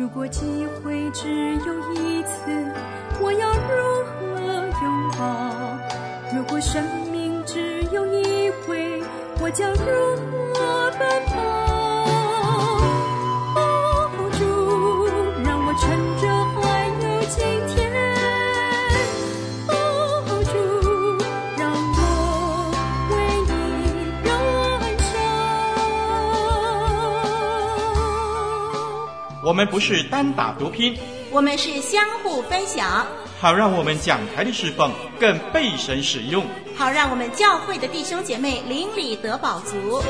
[0.00, 2.50] 如果机会只有一次，
[3.20, 4.40] 我要如何
[4.82, 5.20] 拥抱？
[6.34, 6.82] 如果生
[7.12, 9.02] 命只有一回，
[9.42, 9.84] 我将如
[10.54, 11.59] 何奔跑？
[29.50, 30.96] 我们不是单打独拼，
[31.32, 33.04] 我们是相互分享，
[33.40, 40.00] 好让我们讲台的侍奉更被神使用，好让我们教会的弟兄姐妹邻里得饱足。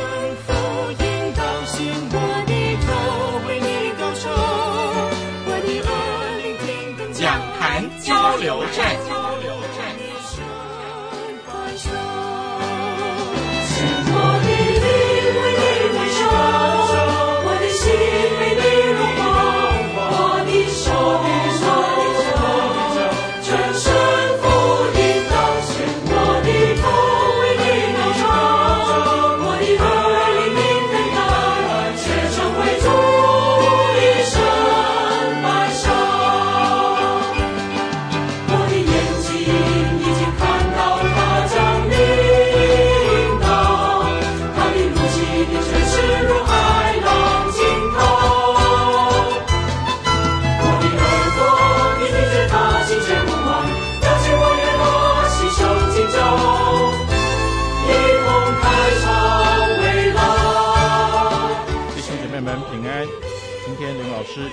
[7.15, 9.20] 讲坛交流站。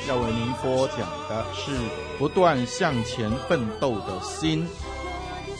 [0.08, 1.00] 要为您播讲
[1.30, 1.72] 的是
[2.18, 4.68] 不断向前奋斗的心。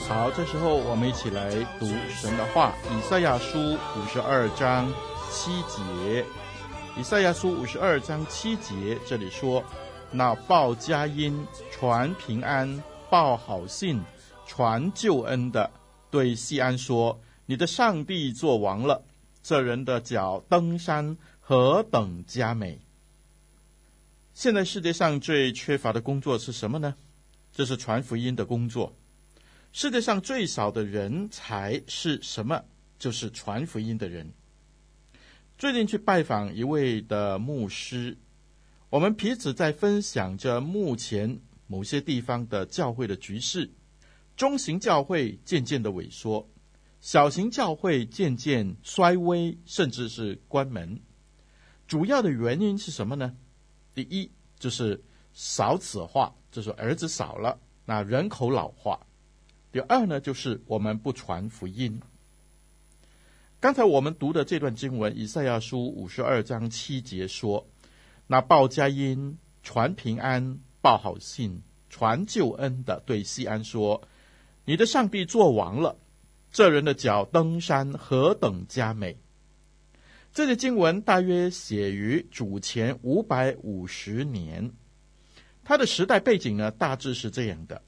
[0.08, 3.58] 好，这时候我们一起来读神的话，《以赛亚书》
[3.96, 4.90] 五十二章
[5.30, 6.22] 七节。
[6.98, 9.62] 《以赛亚书》五十二章七节，这里说
[10.10, 14.02] ：“那报佳音、传平安、报好信、
[14.46, 15.70] 传救恩的，
[16.10, 19.02] 对西安说：你的上帝作王了。
[19.42, 22.80] 这人的脚登山何等佳美！”
[24.38, 26.94] 现在世界上最缺乏的工作是什么呢？
[27.50, 28.96] 这是传福音的工作。
[29.72, 32.62] 世界上最少的人才是什么？
[33.00, 34.32] 就是传福音的人。
[35.58, 38.16] 最近去拜访一位的牧师，
[38.90, 43.68] 我们彼此在分享着目前某些地方的教会的局势。
[44.36, 46.48] 中型教会渐渐的萎缩，
[47.00, 51.00] 小型教会渐渐衰微，甚至是关门。
[51.88, 53.34] 主要的原因是什么呢？
[53.98, 59.00] 第一就是少子化，就是儿子少了，那人口老化。
[59.72, 62.00] 第二呢，就是我们不传福音。
[63.58, 67.66] 刚才我们读的这段经文，以赛亚书五十二章七节说
[68.28, 71.60] ：“那报佳音、传平安、报好信、
[71.90, 74.00] 传救恩的，对西安说：
[74.64, 75.96] 你的上帝作王了。
[76.52, 79.16] 这人的脚登山何等佳美！”
[80.38, 84.70] 这些经文大约写于主前五百五十年，
[85.64, 87.82] 它的时代背景呢，大致是这样的：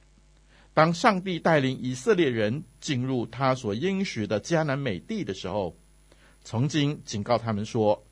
[0.75, 5.77] 当上帝带领以色列人进入他所应许的迦南美地的时候，
[6.43, 8.05] 曾经警告他们说：“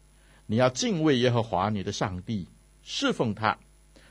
[0.46, 2.46] 你要敬畏耶和华你的上帝，
[2.84, 3.58] 侍奉他，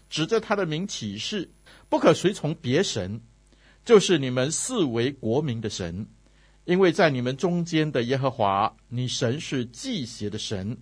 [0.09, 1.49] 指着他的名起誓，
[1.87, 3.21] 不可随从别神，
[3.85, 6.05] 就是你们四为国民的神。”
[6.67, 10.77] 因为在你们中间的耶和华，你神是忌邪的神，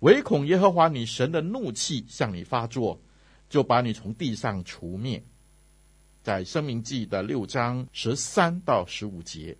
[0.00, 3.00] 唯恐耶和华你神的怒气向你发作，
[3.48, 5.24] 就把你从地上除灭。
[6.22, 9.56] 在申命记的六章十三到十五节。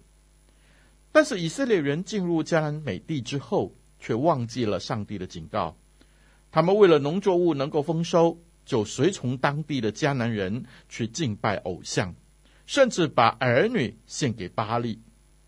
[1.10, 5.74] 但是以色列人进入迦南美地之后，却忘记了上帝的警告。
[6.52, 12.14] 他们为了农作物能够丰收，就随从当地的迦南人去敬拜偶像，
[12.66, 15.00] 甚至把儿女献给巴力。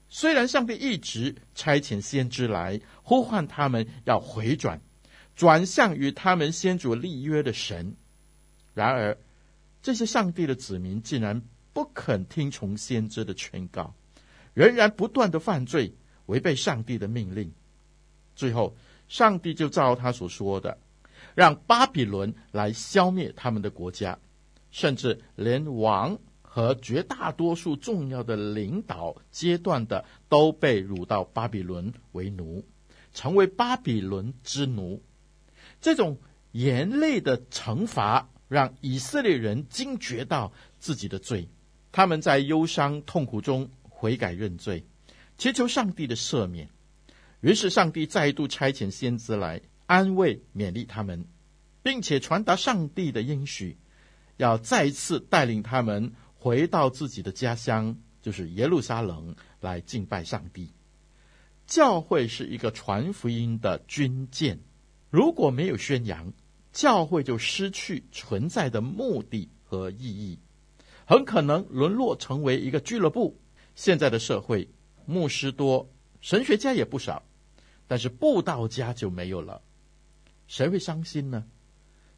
[0.08, 4.80] 虽然上帝一直差遣先知来呼唤他们要回转，
[5.34, 7.96] 转向与他们先祖立约的神，
[8.72, 9.18] 然而
[9.82, 11.42] 这些上帝的子民竟然
[11.72, 13.94] 不肯听从先知的劝告，
[14.54, 15.94] 仍然不断的犯罪，
[16.26, 17.52] 违背上帝的命令。
[18.34, 18.76] 最后，
[19.08, 20.78] 上帝就照他所说的，
[21.34, 24.18] 让巴比伦来消灭他们的国家，
[24.70, 26.18] 甚至连王。
[26.56, 32.64] 和绝大多数重要的领导阶段的都被掳到巴比伦为奴，
[33.12, 35.02] 成为巴比伦之奴。
[35.82, 36.18] 这种
[36.52, 41.46] 严厉的惩罚让以色列人惊觉到自己的罪，
[41.92, 44.82] 他们在忧伤痛苦中悔改认罪，
[45.36, 46.70] 祈求上帝的赦免。
[47.42, 51.26] 于是上帝再度差遣先知来安慰勉励他们，
[51.82, 53.76] 并且传达上帝的应许，
[54.38, 56.14] 要再次带领他们
[56.46, 60.70] 回到自己的家乡，就是耶路撒冷，来敬拜上帝。
[61.66, 64.60] 教会是一个传福音的军舰，
[65.10, 66.32] 如果没有宣扬，
[66.72, 70.38] 教会就失去存在的目的和意义，
[71.04, 73.40] 很可能沦落成为一个俱乐部。
[73.74, 74.68] 现在的社会，
[75.04, 75.90] 牧师多，
[76.20, 77.24] 神学家也不少，
[77.88, 79.62] 但是布道家就没有了。
[80.46, 81.44] 谁会伤心呢？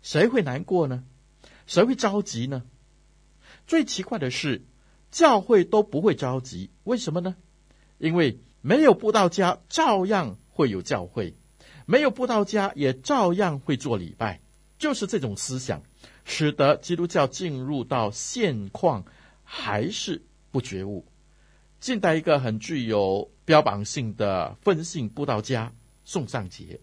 [0.03, 1.03] 谁会难过呢？
[1.65, 2.67] 谁会着急呢？
[3.69, 4.65] 最奇怪的是，
[5.11, 7.37] 教会都不会着急，为什么呢？
[7.99, 11.35] 因为没有布道家，照样会有教会；
[11.85, 14.41] 没有布道家，也照样会做礼拜。
[14.79, 15.82] 就是这种思想，
[16.25, 19.05] 使得基督教进入到现况，
[19.44, 21.05] 还是不觉悟。
[21.79, 25.75] 近代一个很具有标榜性的分信布道家
[26.06, 26.81] 宋尚节。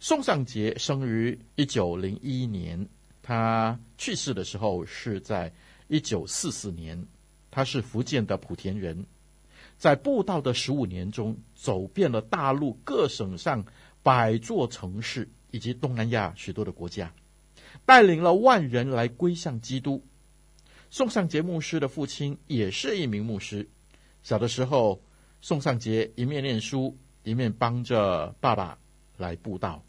[0.00, 2.88] 宋尚节生于一九零一年，
[3.22, 5.52] 他去世的时候是在
[5.88, 7.06] 一九四四年。
[7.50, 9.06] 他是福建的莆田人，
[9.78, 13.64] 在布道的十五年中，走遍了大陆各省上
[14.02, 17.12] 百座城市以及东南亚许多的国家，
[17.86, 20.04] 带领了万人来归向基督。
[20.90, 23.68] 宋尚节牧师的父亲也是一名牧师。
[24.22, 25.00] 小的时候，
[25.40, 28.78] 宋尚节一面念书，一面帮着爸爸
[29.16, 29.82] 来布道。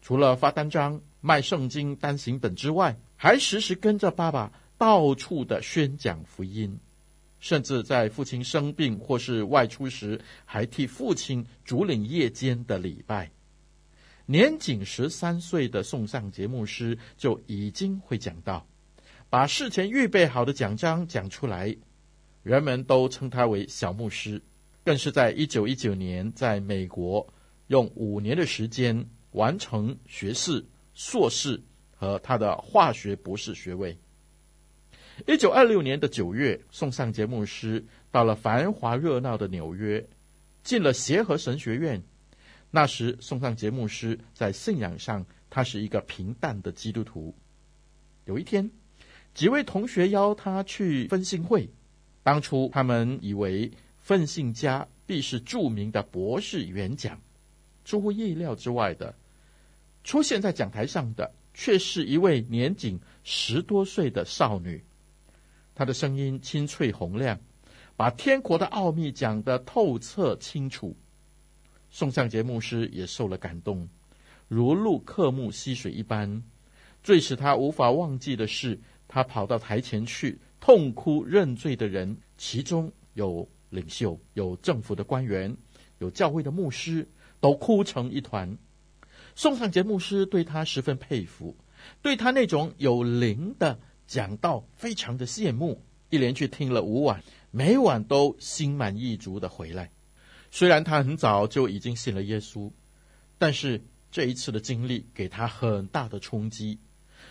[0.00, 4.50] 除了发单张、卖圣经单行本之外，还时时跟着爸爸
[4.80, 6.74] 到处的宣讲福音，
[7.38, 13.30] 甚至在父亲生病或是外出时，还替父亲主领夜间的礼拜。
[14.24, 18.66] 年仅十三岁的宋尚节牧师就已经会讲道，
[19.28, 21.76] 把事前预备好的讲章讲出来。
[22.42, 24.40] 人们都称他为小牧师，
[24.82, 27.26] 更是在一九一九年在美国
[27.66, 31.60] 用五年的时间完成学士、硕士
[31.94, 33.94] 和他的化学博士学位。
[35.26, 40.06] 一九二六年的九月，送上节牧师到了繁华热闹的纽约，
[40.62, 42.02] 进了协和神学院。
[42.70, 47.34] 那时，送上节牧师在信仰上，他是一个平淡的基督徒。
[48.24, 48.70] 有一天，
[49.34, 51.68] 几位同学邀他去分信会。
[52.22, 57.20] 当初他们以为分信家必是著名的博士演讲，
[57.84, 59.14] 出乎意料之外的，
[60.04, 64.82] 出现在讲台上的却是一位年仅十多岁的少女。
[65.80, 67.40] 他的声音清脆洪亮，
[67.96, 70.94] 把天国的奥秘讲得透彻清楚。
[71.88, 73.88] 宋尚杰牧师也受了感动，
[74.46, 76.42] 如入克木溪水一般。
[77.02, 78.78] 最使他无法忘记的是，
[79.08, 80.38] 他跑到台前去。
[80.60, 85.56] 痛哭认罪的人，其中有领袖、有政府的官员、
[85.96, 87.08] 有教会的牧师，
[87.40, 88.58] 都哭成一团。
[89.34, 91.56] 宋尚杰牧师对他十分佩服，
[92.02, 93.80] 对他那种有灵的
[94.10, 97.22] 讲到非常的羡慕，一连去听了五晚，
[97.52, 99.92] 每晚都心满意足的回来。
[100.50, 102.72] 虽然他很早就已经信了耶稣，
[103.38, 103.80] 但是
[104.10, 106.80] 这一次的经历给他很大的冲击。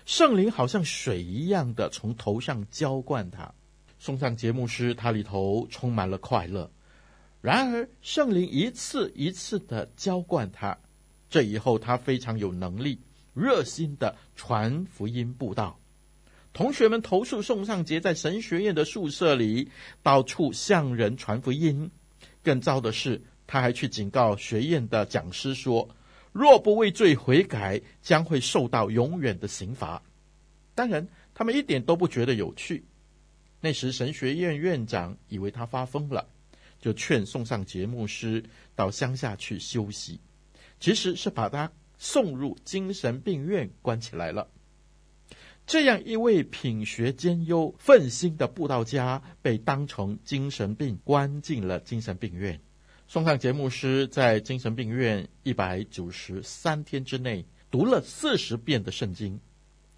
[0.06, 3.54] 圣灵好像水一样的从头上浇灌他，
[3.98, 6.72] 送上节目时他里头充满了快乐。
[7.42, 10.78] 然而圣灵一次一次的浇灌他，
[11.30, 13.02] 这以后他非常有能力，
[13.34, 15.78] 热心的传福音布道。
[16.54, 19.70] 同学们投诉宋尚杰在神学院的宿舍里
[20.02, 21.90] 到处向人传福音，
[22.44, 25.90] 更糟的是他还去警告学院的讲师说。
[26.32, 30.00] 若不畏罪悔改，将会受到永远的刑罚。
[30.76, 32.84] 当然，他们一点都不觉得有趣。
[33.60, 36.28] 那时，神学院院长以为他发疯了，
[36.80, 38.44] 就劝宋尚节牧师
[38.76, 40.20] 到乡下去休息。
[40.80, 44.48] 其实是把他送入精神病院关起来了。
[45.70, 52.60] 这样一位品学兼优、奋心的布道家，被当成精神病关进了精神病院。
[53.08, 59.40] 送上节目师在精神病院一百九十三天之内读了四十遍的圣经。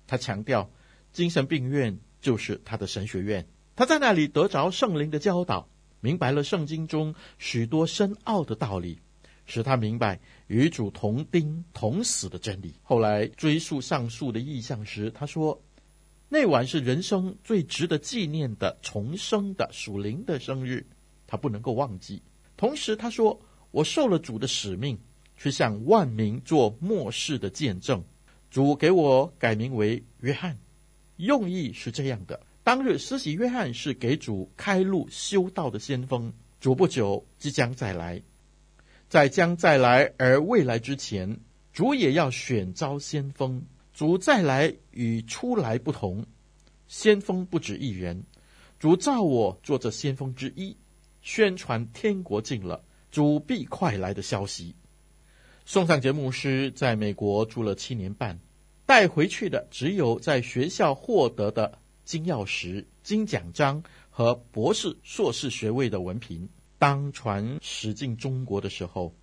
[0.08, 0.70] 他强调，
[1.14, 3.48] 精神病院就是他的神学院。
[3.78, 5.70] 他在那里得着圣灵的教导，
[6.02, 9.00] 明白了圣经中许多深奥的道理，
[9.46, 12.74] 使他明白与主同钉同死的真理。
[12.84, 15.62] 后来追溯上述的意象时，他说
[16.30, 20.86] ：“那晚是人生最值得纪念的重生的属灵的生日，
[21.28, 22.22] 他不能够忘记。”
[22.56, 23.40] 同时，他说
[23.72, 25.00] ：“我受了主的使命，
[25.36, 28.04] 去向万民做末世的见证。
[28.50, 30.58] 主给我改名为约翰，
[31.16, 38.22] 用意是这样的：当日施洗约翰是给主开路修道的先锋，主不久即将再来，
[39.12, 41.38] 在将再来而未来之前，
[41.74, 43.62] 主也要选召先锋，
[43.94, 46.26] 主再来与初来不同，
[46.88, 48.24] 先锋不止一人。
[48.80, 50.78] 主召我做这先锋之一，
[51.22, 54.74] 宣传天国近了，主必快来的消息。
[55.66, 58.40] 宋尚节牧师在美国住了七年半，
[58.86, 66.48] 带回去的只有在学校获得的金钥匙、金奖章和博士、硕士学位的文凭。
[66.82, 69.14] 当船驶进中国的时候，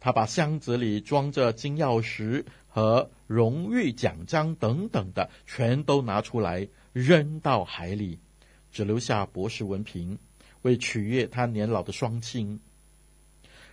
[0.00, 8.20] 他把箱子里装着金钥匙和荣誉奖章等等的，全都拿出来扔到海里，
[8.72, 10.18] 只留下博士文凭，
[10.62, 12.58] 为取悦他年老的双亲。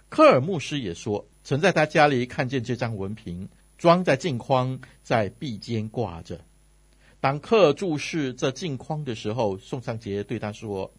[0.10, 3.48] 科尔牧师也说，曾在他家里看见这张文凭，
[3.78, 6.42] 装在镜框，在壁间挂着。
[7.22, 10.92] 当客注视这镜框的时候，宋尚节对他说：“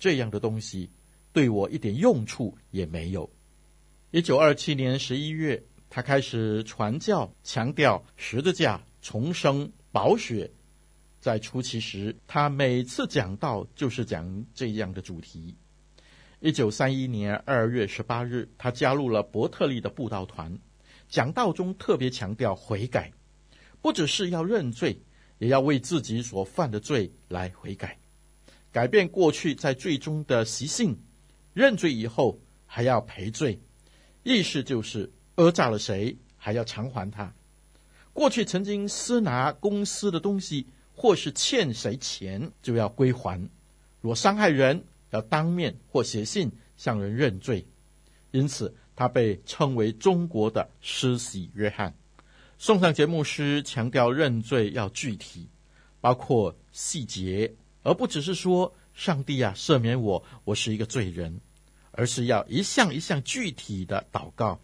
[0.00, 0.88] 这样的东西
[1.36, 3.28] 对我一点用处也没有。”
[4.10, 10.50] 一九二七年十一月，他开始传教，强调十字架、重生、宝血。
[11.20, 15.54] 在初期时，他每次讲道就是讲这样的主题。
[16.40, 20.58] 一九三一年二月十八日，他加入了伯特利的布道团，
[21.06, 23.12] 讲道中特别强调悔改，
[23.82, 24.98] 不只是要认罪，
[25.36, 27.98] 也要为自己所犯的罪来悔改，
[28.72, 30.96] 改变过去在罪中的习性，
[31.56, 33.58] 认罪以后还要赔罪。
[34.22, 37.32] 意思就是讹诈了谁，还要偿还他；
[38.12, 43.48] 过去曾经私拿公司的东西，或是欠谁钱，就要归还。
[44.02, 47.66] 若伤害人，要当面或写信向人认罪。
[48.32, 51.96] 因此，他被称为中国的施洗约翰。
[52.58, 55.48] 宋尚节牧师强调认罪要具体，
[56.02, 61.40] 包括细节，而不只是说“上帝啊，赦免我，我是一个罪人”。
[61.96, 64.60] 而是要一项一项具体的祷告，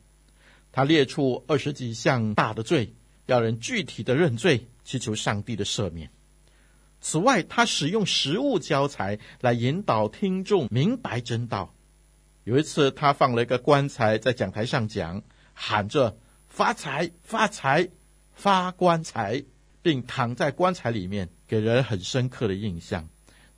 [0.71, 2.95] 他列出二十几项大的罪，
[3.27, 6.11] 要人具体的认罪，祈求上帝的赦免。
[7.01, 11.75] 此外，他使用实物教材来引导听众明白真道。
[12.45, 15.23] 有一次，他放了一个棺材在讲台上讲，
[15.55, 17.89] 喊着“发财，发财，
[18.33, 19.45] 发棺材”，
[19.83, 23.09] 并躺在棺材里面，给人很深刻的印象，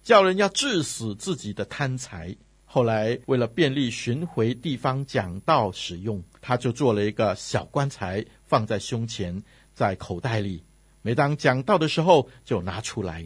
[0.02, 2.37] 叫人要致死自己的贪财。
[2.75, 9.40] 后来，为了便利巡回地方讲道使用，他就做了一个小棺材，放在胸前，
[9.73, 10.61] 在口袋里。
[11.00, 13.25] 每当讲道的时候，就拿出来。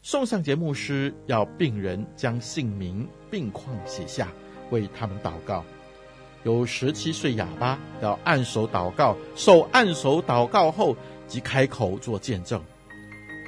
[0.00, 4.32] 宋尚节牧师要病人将姓名、病况写下，
[4.70, 5.62] 为他们祷告。
[6.42, 12.64] 有十七岁哑巴要按手祷告，受按手祷告后即开口做见证。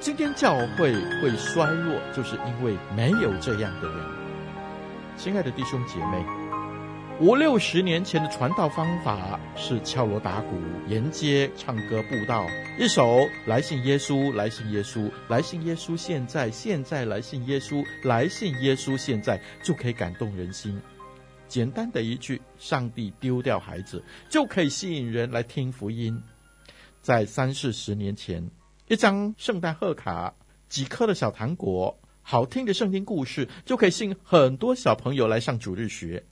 [0.00, 3.98] 今天教会会衰弱，就是因为没有这样的人。
[5.16, 6.24] 亲爱的弟兄姐妹，
[7.20, 10.56] 五六十年前的传道方法是敲锣打鼓、
[10.88, 12.46] 沿街唱歌布道，
[12.78, 20.80] 一首来信耶稣，来信耶稣，来信耶稣，现在现在来信耶稣，来信耶稣，现在就可以感动人心。
[21.46, 26.22] 简单的一句“上帝丢掉孩子”，就可以吸引人来听福音。
[27.02, 28.50] 在三四十年前，
[28.88, 30.32] 一张圣诞贺卡，
[30.70, 31.98] 几颗的小糖果。
[32.22, 36.22] 好听的圣经故事就可以吸引很多小朋友来上主日学，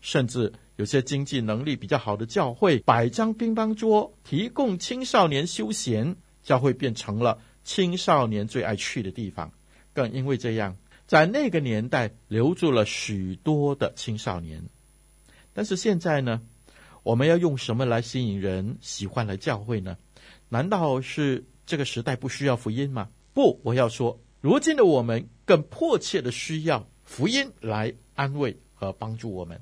[0.00, 9.52] 甚至有些经济能力比较好的教会摆张乒乓桌，提供青少年休闲，教会变成了青少年最爱去的地方。
[9.92, 10.76] 更因为这样，
[11.06, 14.62] 在那个年代留住了许多的青少年。
[15.52, 16.40] 但是现在呢，
[17.02, 19.98] 我们要用什么来吸引人喜欢来教会呢？
[20.48, 23.08] 难道是这个时代不需要福音吗？
[23.34, 29.60] 不，我要说，如今的我们更迫切的需要福音来安慰和帮助我们。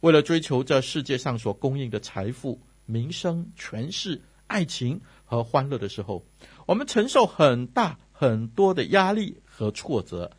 [0.00, 6.24] 为了追求这世界上所供应的财富、名声、权势、爱情和欢乐的时候，
[6.66, 10.32] 我们承受很大很多的压力和挫折。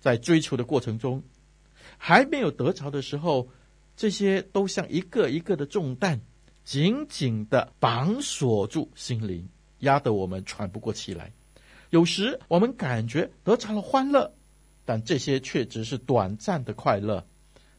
[0.00, 1.24] 在追求的过程中，
[1.96, 3.48] 还没有得着的时候，
[3.96, 6.20] 这些都像一个一个的重担，
[6.62, 9.48] 紧紧的绑锁住心灵，
[9.80, 11.32] 压得我们喘不过气来。
[11.90, 14.32] 有时我们感觉得着了欢乐，
[14.84, 17.26] 但这些却只是短暂的快乐，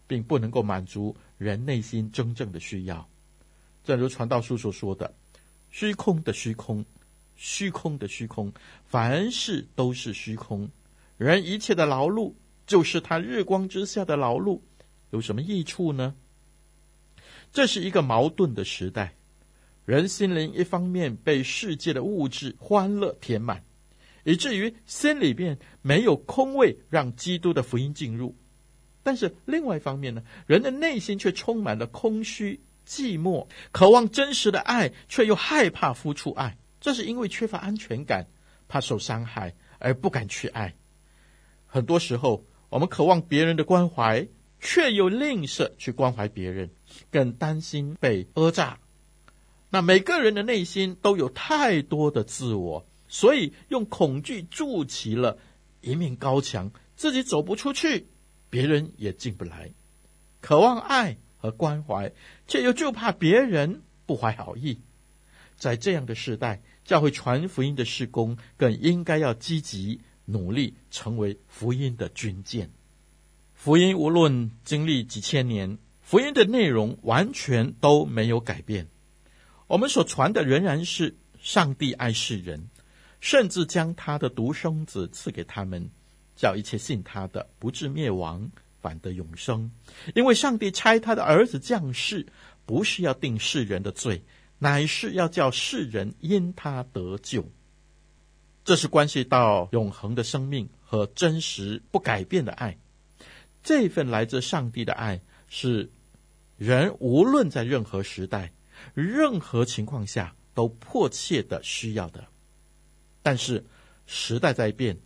[0.05, 3.09] 并不能够满足人内心真正的需要。
[3.83, 5.11] 正如传道书所说的
[5.71, 6.85] ：“虚空的虚空，
[7.35, 8.53] 虚空的虚空，
[8.85, 10.69] 凡事都是虚空。”
[11.17, 12.33] 人一切的劳碌，
[12.67, 14.59] 就是他日光之下的劳碌，
[15.11, 16.13] 有什么益处呢？
[17.51, 19.15] 这是一个矛盾的时代，
[19.85, 23.63] 人心灵一方面被世界的物质欢乐填满，
[24.23, 28.35] 以至于心里面没有空位让基督的福音进入；
[29.03, 36.57] 但是另外一方面呢，人的内心却充满了空虚、寂寞，渴望真实的爱，却又害怕付出爱。
[36.81, 38.27] 这是因为缺乏安全感，
[38.67, 40.75] 怕受伤害而不敢去爱。
[41.65, 44.27] 很多时候，我们渴望别人的关怀，
[44.59, 46.69] 却又吝啬去关怀别人，
[47.11, 48.79] 更担心被讹诈。
[49.69, 55.37] 那每个人的内心都有太多的自我，所以用恐惧筑起了
[55.81, 58.07] 一面高墙，自己走不出去，
[58.49, 59.71] 别人也进不来。
[60.41, 62.11] 渴望爱和关怀，
[62.47, 64.79] 却又就怕别人不怀好意。
[65.57, 70.01] 在这样的时代，教会传福音的事工更应该要积极。
[70.31, 72.69] 努力成为福音的军舰。
[73.55, 78.87] 福音无论经历几千年，福音的内容完全都没有改变。
[79.65, 82.69] 我们所传的仍然是上帝爱世人，
[83.19, 85.89] 甚至将他的独生子赐给他们，
[86.39, 88.49] 叫一切信他的不至灭亡，
[88.79, 89.69] 反得永生。
[90.15, 92.25] 因为上帝差他的儿子降世，
[92.65, 94.23] 不是要定世人的罪，
[94.57, 97.45] 乃是要叫世人因他得救。
[98.63, 102.77] 这是关系到永恒的生命和真实不改变的爱。
[103.61, 105.91] 这份来自上帝的爱，是
[106.55, 108.53] 人无论在任何时代、
[108.93, 112.25] 任何情况下都迫切的需要的。
[113.21, 113.65] 但是
[114.05, 114.97] 时代在变，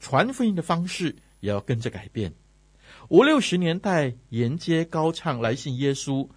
[0.00, 2.34] 传福音的方式也要跟着改变。
[3.08, 6.28] 五六十年代沿街高唱来信耶稣，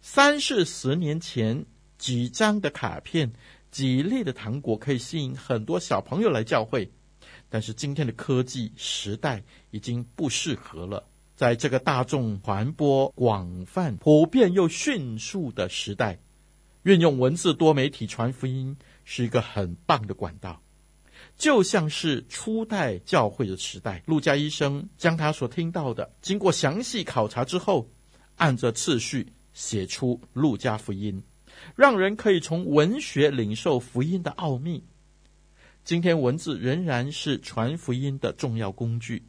[0.00, 1.66] 三四十年前
[1.96, 3.32] 几张的卡片。
[3.70, 6.90] 几粒的糖果可以吸引很多小朋友来教会，
[7.50, 11.06] 但是今天的科技时代已经不适合了。
[11.36, 16.18] 在这个大众传播广泛、普遍又迅速的时代，
[16.84, 20.62] 运用文字多媒体传福音是一个很棒的管道。
[21.38, 27.88] 就像是初代教会的时代，路加医生将他所听到的，经过详细考察之后，
[28.36, 31.22] 按着次序写出路加福音。
[31.74, 34.84] 让人可以从文学领受福音的奥秘。
[35.84, 39.24] 今天文字仍然是传福音的重要工具。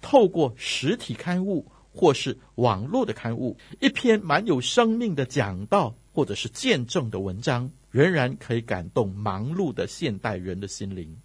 [0.00, 11.16] 透过实体刊物或是网络的刊物，一篇蛮有生命的讲道或者是见证的文章，仍然可以感动忙碌的现代人的心灵。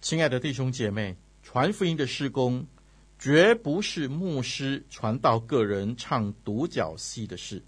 [0.00, 2.66] 亲爱的弟兄姐妹，传福音的施工
[3.18, 7.62] 绝不是牧师传道个人唱独角戏的事。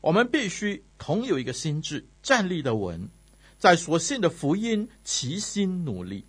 [0.00, 3.08] 我们必须同有一个心智，站立的稳，
[3.56, 6.26] 在所信的福音齐心努力。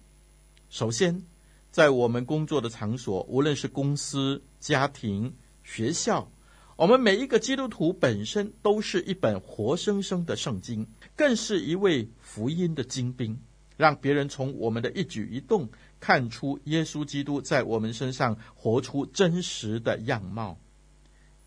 [0.70, 1.24] 首先，
[1.72, 6.32] 在我们工作的场所，无论是公司、家庭、学校，
[6.76, 13.36] 我们每一个基督徒本身都是一本活生生的圣经，更是一位福音的精兵，
[13.82, 15.68] 让别人从我们的一举一动
[16.00, 20.56] 看出耶稣基督在我们身上活出真实的样貌。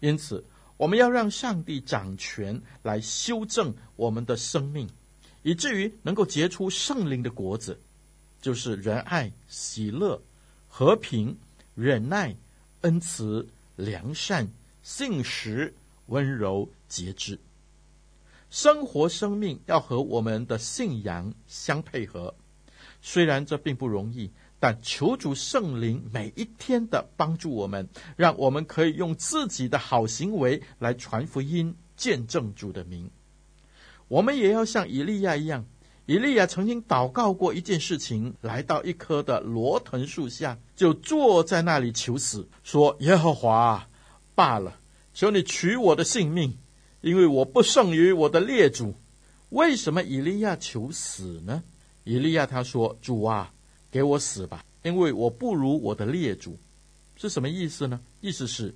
[0.01, 0.45] 因此，
[0.77, 4.91] 我们要让上帝掌权来修正我们的生命，
[5.45, 7.79] 以至于能够结出圣灵的果子，
[8.41, 10.21] 就是仁爱、喜乐、
[10.67, 11.39] 和平、
[11.77, 12.35] 忍耐、
[12.81, 14.51] 恩慈、良善、
[14.83, 15.73] 信实、
[16.07, 17.39] 温柔、节制。
[18.55, 22.37] 生活生命要和我们的信仰相配合，
[23.03, 24.31] 虽然这并不容易。
[24.61, 33.11] 但求主圣灵每一天的帮助我们，让我们可以用自己的好行为来传福音、见证主的名。
[34.07, 35.67] 我们也要像以利亚一样，
[36.07, 43.89] 以利亚曾经祷告过一件事情，来到一棵的罗藤树下，就坐在那里求死，说：“耶和华，
[44.37, 44.79] 罢了，
[45.13, 46.57] 求你取我的性命，
[47.05, 48.95] 因为我不胜于我的列祖。”
[49.51, 51.63] 为什么以利亚求死呢？
[52.03, 53.53] 以利亚他说：“主啊，
[53.91, 56.59] 给我死吧，因为我不如我的列祖。”
[57.17, 58.01] 是什么意思呢？
[58.21, 58.75] 意思是，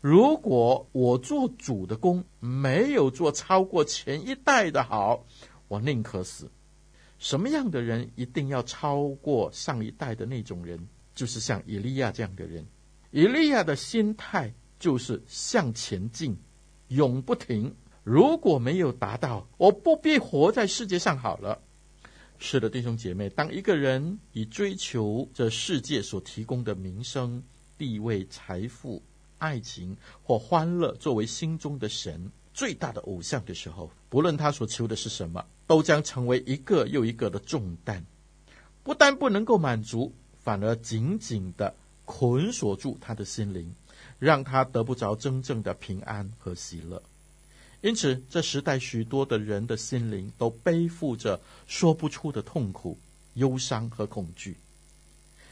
[0.00, 5.26] 如果我做主的工没有做超过前一代的好，
[5.68, 6.50] 我宁可死。
[7.18, 10.78] 什么样的人一定要超过上一代的那种人？
[11.14, 12.64] 就是像以利亚这样的人。
[13.10, 16.36] 以利亚的心态就是向前进，
[16.88, 17.74] 永不停。
[18.02, 21.60] 如果没有达到，我不必活在世界上好了。
[22.38, 27.42] 是的，弟兄姐妹，当一个人以追求这世界所提供的名声、
[27.78, 29.02] 地位、财富、
[29.38, 38.04] 爱情或欢乐作为心中的神，最大的偶像的时候，不论他所求的是什么，都将成为一个又一个的重担，
[38.82, 43.74] 不但不能够满足，反而紧紧地捆锁住他的心灵，
[44.18, 47.02] 让他得不着真正的平安和喜乐。
[47.80, 52.98] 因此，这时代许多的人的心灵都背负着说不出的痛苦、
[53.34, 54.56] 忧伤和恐惧。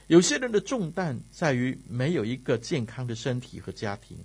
[0.06, 4.16] 有些人的重担在于没有一个健康的身体和家庭。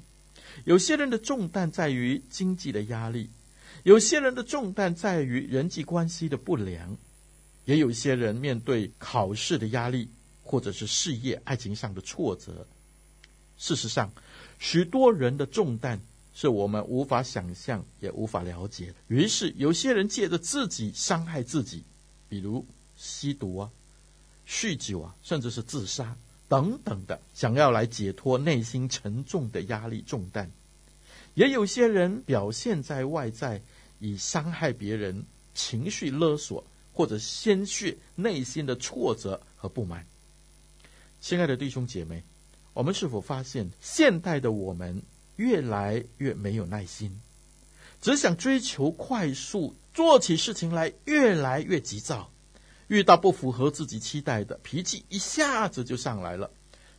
[0.63, 3.29] 有些人的重担在于经济的压力，
[3.83, 6.97] 有些人的重担在于人际关系的不良，
[7.65, 10.09] 也有一些人面对考试的压力，
[10.41, 12.65] 或者是事业、爱情上的挫折。
[13.57, 14.11] 事实上，
[14.59, 15.99] 许多人的重担
[16.33, 18.95] 是我们无法想象也无法了解的。
[19.07, 21.83] 于是，有些人借着自己伤害自己，
[22.29, 22.65] 比如
[22.95, 23.69] 吸毒啊、
[24.47, 26.15] 酗酒啊，甚至是自杀。
[26.49, 30.49] 等等的，想要来解脱内心沉重的压力重担，
[31.33, 33.61] 也有些人表现在外在，
[33.99, 40.07] 以伤害别人、情绪勒索或者宣泄内心的挫折和不满。
[41.19, 42.23] 亲爱的弟兄姐妹，
[42.77, 45.01] 我们是否发现现代的我们
[45.37, 47.19] 越来越没有耐心，
[47.99, 52.29] 只想追求快速，做起事情来越来越急躁。
[52.87, 56.51] 遇到不符合自己期待的，脾气一下子就上来了，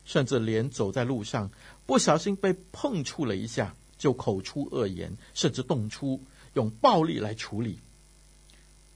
[0.03, 1.49] 甚至连走在路上，
[1.85, 6.21] 不小心被碰触了一下，就口出恶言，甚至动粗，
[6.55, 7.79] 用暴力来处理。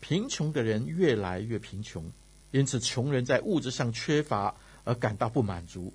[0.02, 2.12] 贫穷的人越来越贫穷，
[2.52, 5.94] 因此穷人在物质上缺乏而感到不满足，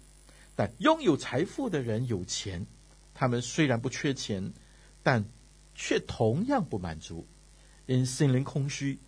[0.59, 2.67] 但拥有财富的人有钱，
[3.15, 4.53] 他们虽然不缺钱，
[5.05, 5.25] 但
[5.73, 7.25] 却同样不满足，
[7.87, 8.99] 因心灵空虚。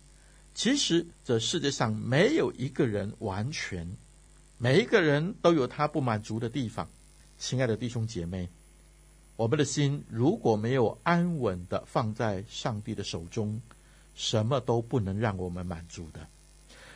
[0.53, 3.97] 其实，这世界上没有一个人完全，
[4.57, 6.89] 每一个人都有他不满足的地方。
[7.37, 8.47] 亲爱的弟兄姐妹，
[9.35, 13.61] 我们的心如果没有安稳的放在上帝的手中，
[14.15, 16.25] 什么都不能让我们满足的，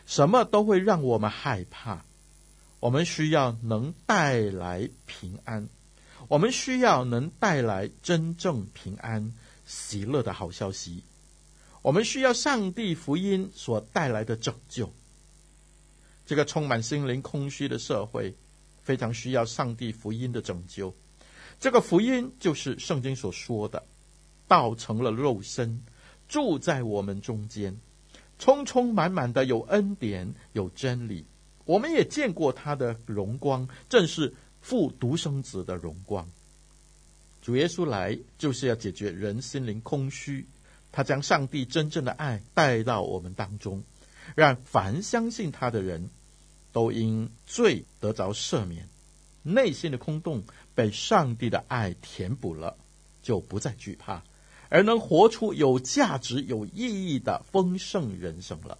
[0.06, 2.06] 什么都会让我们害怕。
[2.86, 5.70] 我们需要能带来平安，
[6.28, 9.34] 我们需要能带来真正平安、
[9.66, 11.02] 喜乐的好消息。
[11.82, 14.94] 我们需要上帝福音所带来的拯救。
[16.28, 18.36] 这个充满心灵空虚的社会，
[18.84, 20.96] 非常需要上帝福音的拯救。
[21.60, 23.84] 这个福音就是圣经所说的，
[24.48, 25.82] 道成了肉身，
[26.28, 27.80] 住在我们中间，
[28.38, 31.26] 充充满满的有恩典，有真理。
[31.66, 36.30] 我们也见过他的荣光，正是父独生子的荣光。
[37.42, 40.48] 主耶稣来就是要解决人心灵空虚。
[40.92, 43.84] 他将上帝真正的爱带到我们当中，
[44.34, 46.10] 让凡相信他的人
[46.72, 48.88] 都因罪得着赦免，
[49.44, 50.42] 内心的空洞
[50.74, 52.78] 被上帝的爱填补了，
[53.22, 54.24] 就不再惧怕，
[54.70, 58.78] 而能活出有价值、有意义的丰盛人生了。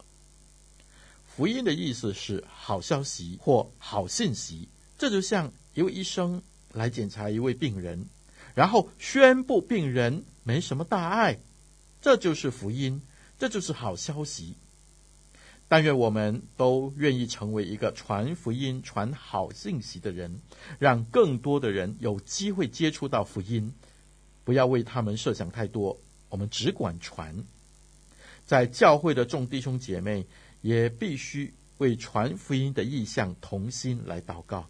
[1.36, 8.06] 福音的意思是好消息或好信息，这就像一位医生来检查一位病人，
[8.54, 11.38] 然后宣布病人没什么大碍。
[12.00, 13.02] 这就是福音，
[13.38, 14.56] 这就是好消息。
[15.68, 20.40] 但愿我们都愿意成为一个传福音、传好信息的人，
[20.80, 23.74] 让更多的人有机会接触到福音。
[24.46, 27.44] 不要为他们设想太多，我们只管传。
[28.46, 30.28] 在教会的众弟兄姐妹
[30.66, 34.66] 也必须为传福音的意向同心来祷告，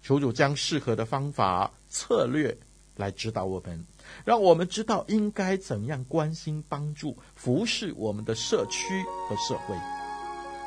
[0.00, 2.56] 求主将适合的方法、策略
[2.94, 3.84] 来指导我们。
[4.24, 9.74] 让我们知道应该怎样关心、帮助、服侍我们的社区和社会。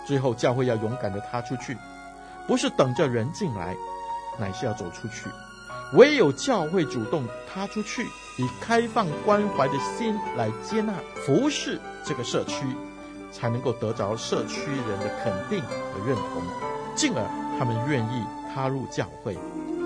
[0.05, 1.77] 最后，教会要勇敢地踏出去，
[2.45, 3.73] 不是等着人进来，
[4.37, 5.29] 乃是要走出去。
[5.93, 8.03] 唯有教会主动踏出去，
[8.37, 10.93] 以开放关怀的心来接纳、
[11.25, 12.65] 服侍这个社区，
[13.37, 16.41] 才能够得着社区人的肯定和认同，
[16.95, 17.21] 进而
[17.59, 19.37] 他们愿意踏入教会，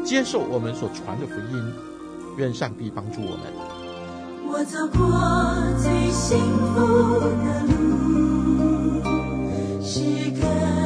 [0.06, 1.74] 接受我们所传的福音。
[2.38, 3.52] 愿上帝帮助我们。
[4.48, 5.02] 我走过
[5.78, 6.40] 最幸
[6.72, 9.04] 福的路，
[9.84, 10.00] 是
[10.32, 10.81] 跟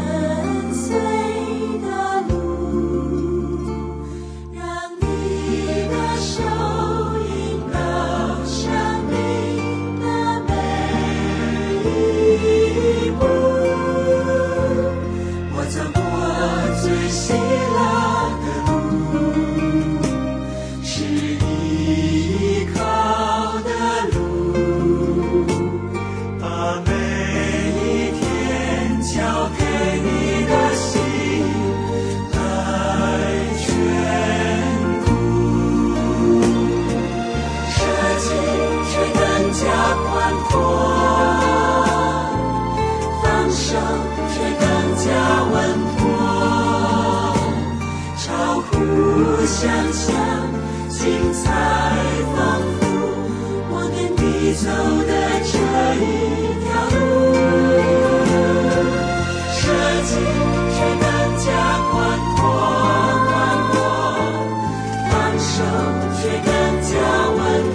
[17.16, 17.95] 想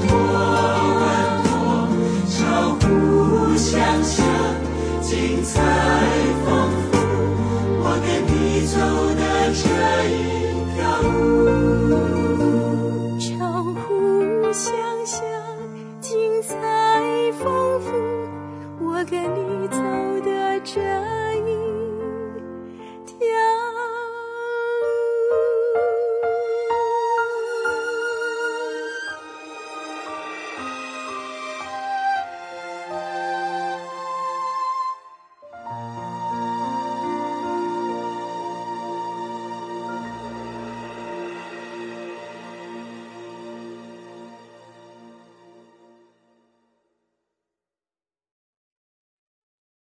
[0.07, 0.09] 多
[1.01, 1.03] 温
[1.45, 1.51] 多
[2.29, 2.39] 照
[2.81, 2.85] 顾
[3.57, 3.71] 想
[4.03, 4.17] 象
[5.01, 5.61] 精彩
[6.45, 6.49] 丰
[6.91, 6.99] 富
[7.83, 8.75] 我跟你走
[9.15, 9.23] 的
[9.55, 9.63] 这
[10.09, 10.15] 一
[10.75, 11.49] 条路
[13.19, 13.29] 照
[13.87, 13.89] 顾
[14.53, 14.69] 想
[15.07, 15.19] 象
[16.01, 16.09] 精
[16.43, 16.49] 彩
[17.39, 17.45] 丰
[17.81, 17.89] 富
[18.85, 19.77] 我跟你走
[20.25, 21.30] 的这